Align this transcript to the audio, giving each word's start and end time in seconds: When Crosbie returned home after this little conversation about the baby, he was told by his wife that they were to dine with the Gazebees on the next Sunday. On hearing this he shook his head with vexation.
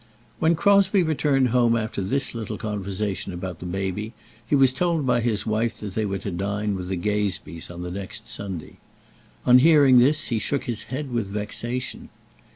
When 0.39 0.55
Crosbie 0.55 1.03
returned 1.03 1.49
home 1.49 1.77
after 1.77 2.01
this 2.01 2.33
little 2.33 2.57
conversation 2.57 3.33
about 3.33 3.59
the 3.59 3.67
baby, 3.67 4.13
he 4.43 4.55
was 4.55 4.73
told 4.73 5.05
by 5.05 5.21
his 5.21 5.45
wife 5.45 5.79
that 5.79 5.93
they 5.93 6.07
were 6.07 6.17
to 6.17 6.31
dine 6.31 6.73
with 6.75 6.87
the 6.87 6.95
Gazebees 6.95 7.69
on 7.69 7.83
the 7.83 7.91
next 7.91 8.27
Sunday. 8.27 8.77
On 9.45 9.59
hearing 9.59 9.99
this 9.99 10.29
he 10.29 10.39
shook 10.39 10.63
his 10.63 10.85
head 10.85 11.11
with 11.11 11.27
vexation. 11.27 12.09